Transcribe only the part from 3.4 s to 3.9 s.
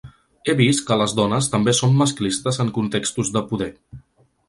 poder.